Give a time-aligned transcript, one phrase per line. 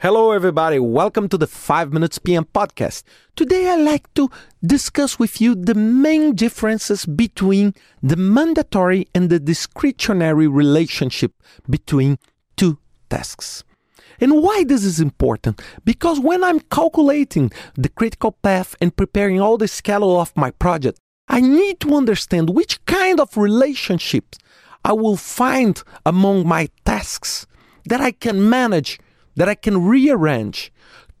[0.00, 0.78] Hello, everybody.
[0.78, 3.02] Welcome to the 5 Minutes PM podcast.
[3.34, 4.30] Today, I'd like to
[4.64, 11.32] discuss with you the main differences between the mandatory and the discretionary relationship
[11.68, 12.20] between
[12.56, 12.78] two
[13.10, 13.64] tasks.
[14.20, 15.60] And why this is important?
[15.84, 21.00] Because when I'm calculating the critical path and preparing all the schedule of my project,
[21.26, 24.38] I need to understand which kind of relationships
[24.84, 27.48] I will find among my tasks
[27.86, 29.00] that I can manage
[29.38, 30.72] that I can rearrange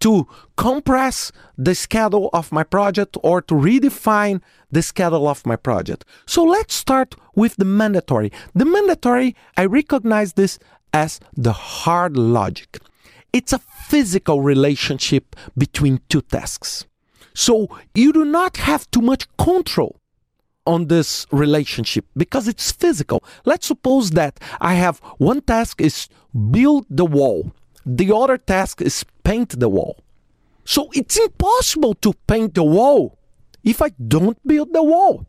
[0.00, 6.04] to compress the schedule of my project or to redefine the schedule of my project.
[6.26, 8.32] So let's start with the mandatory.
[8.54, 10.58] The mandatory, I recognize this
[10.92, 12.78] as the hard logic.
[13.32, 16.86] It's a physical relationship between two tasks.
[17.34, 20.00] So you do not have too much control
[20.66, 23.22] on this relationship because it's physical.
[23.44, 26.08] Let's suppose that I have one task is
[26.50, 27.52] build the wall
[27.86, 29.96] the other task is paint the wall.
[30.64, 33.16] So it's impossible to paint the wall
[33.62, 35.24] if I don't build the wall.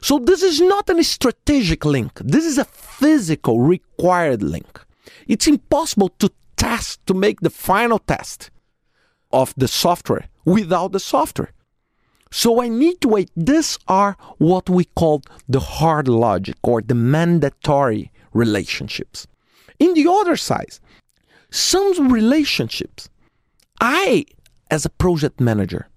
[0.00, 2.18] So this is not a strategic link.
[2.24, 4.80] This is a physical required link.
[5.28, 8.50] It's impossible to test to make the final test
[9.30, 11.52] of the software without the software.
[12.30, 13.30] So I need to wait.
[13.36, 19.26] These are what we call the hard logic or the mandatory relationships.
[19.78, 20.78] In the other side,
[21.52, 23.10] some relationships,
[23.80, 24.24] I,
[24.70, 25.88] as a project manager,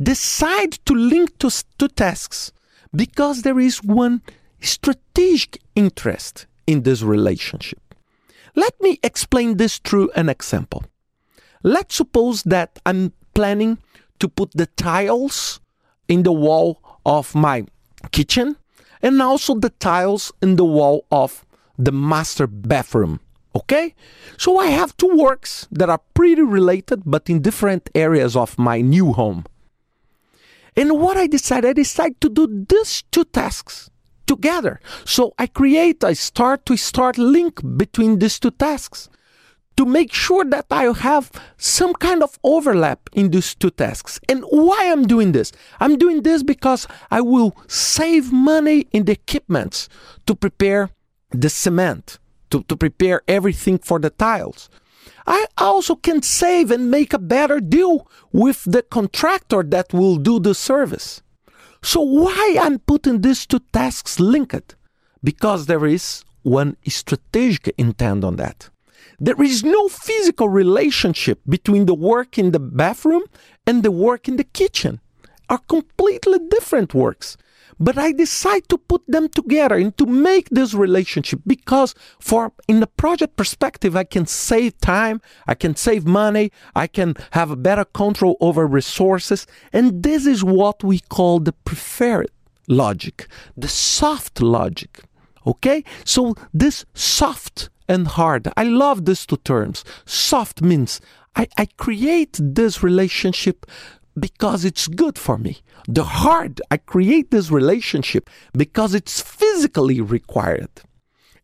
[0.00, 2.52] decide to link to, to tasks
[2.94, 4.20] because there is one
[4.60, 7.80] strategic interest in this relationship.
[8.54, 10.84] Let me explain this through an example.
[11.62, 13.78] Let's suppose that I'm planning
[14.18, 15.60] to put the tiles
[16.08, 17.64] in the wall of my
[18.10, 18.56] kitchen
[19.00, 21.46] and also the tiles in the wall of
[21.78, 23.20] the master bathroom
[23.54, 23.94] Okay?
[24.36, 28.80] So I have two works that are pretty related but in different areas of my
[28.80, 29.44] new home.
[30.76, 33.90] And what I decided, I decided to do these two tasks
[34.26, 34.80] together.
[35.04, 39.08] So I create a start to start link between these two tasks
[39.76, 44.20] to make sure that I have some kind of overlap in these two tasks.
[44.28, 45.52] And why I'm doing this?
[45.80, 49.88] I'm doing this because I will save money in the equipment
[50.26, 50.90] to prepare
[51.30, 52.18] the cement
[52.50, 54.68] to, to prepare everything for the tiles.
[55.26, 60.40] I also can save and make a better deal with the contractor that will do
[60.40, 61.22] the service.
[61.82, 64.76] So why I'm putting these two tasks linked?
[65.22, 68.70] Because there is one strategic intent on that.
[69.18, 73.24] There is no physical relationship between the work in the bathroom
[73.66, 75.00] and the work in the kitchen.
[75.48, 77.36] Are completely different works.
[77.82, 82.80] But I decide to put them together and to make this relationship because for in
[82.80, 87.56] the project perspective, I can save time, I can save money, I can have a
[87.56, 89.46] better control over resources.
[89.72, 92.30] And this is what we call the preferred
[92.68, 93.26] logic,
[93.56, 95.00] the soft logic.
[95.46, 95.82] Okay?
[96.04, 99.84] So this soft and hard, I love these two terms.
[100.04, 101.00] Soft means
[101.34, 103.66] I, I create this relationship
[104.20, 105.58] because it's good for me.
[105.88, 110.70] The hard, I create this relationship because it's physically required.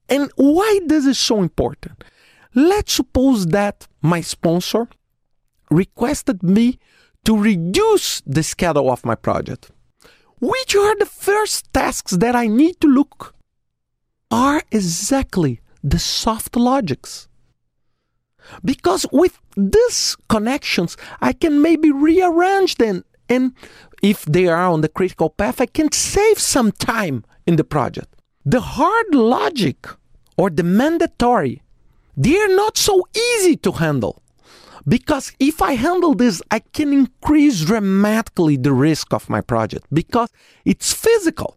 [0.08, 2.04] And why this is so important?
[2.54, 4.88] Let's suppose that my sponsor
[5.70, 6.78] requested me
[7.24, 9.70] to reduce the schedule of my project.
[10.40, 13.34] Which are the first tasks that I need to look?
[14.30, 17.28] Are exactly the soft logics.
[18.64, 23.04] Because with these connections, I can maybe rearrange them.
[23.28, 23.52] And
[24.02, 28.14] if they are on the critical path, I can save some time in the project.
[28.44, 29.86] The hard logic
[30.36, 31.62] or the mandatory,
[32.16, 34.22] they're not so easy to handle.
[34.88, 40.30] Because if I handle this, I can increase dramatically the risk of my project because
[40.64, 41.56] it's physical.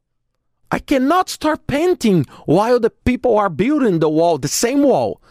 [0.72, 5.22] I cannot start painting while the people are building the wall, the same wall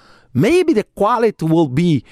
[0.40, 2.04] maybe the quality will be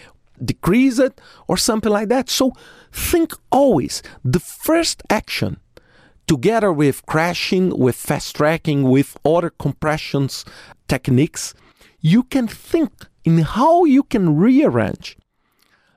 [0.44, 2.28] decreased or something like that.
[2.28, 2.52] So
[2.92, 5.58] think always the first action
[6.26, 10.44] together with crashing, with fast tracking, with other compressions
[10.88, 11.54] techniques,
[12.00, 12.90] you can think
[13.24, 15.16] in how you can rearrange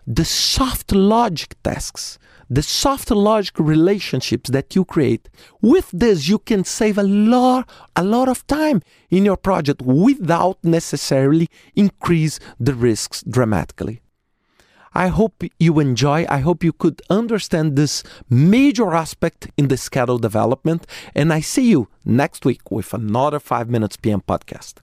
[0.10, 2.18] the soft logic tasks,
[2.50, 5.30] the soft logic relationships that you create.
[5.62, 10.58] With this, you can save a lot, a lot of time in your project without
[10.64, 14.02] necessarily increase the risks dramatically.
[14.96, 16.26] I hope you enjoy.
[16.28, 20.88] I hope you could understand this major aspect in the schedule development.
[21.14, 24.82] And I see you next week with another 5 Minutes PM podcast.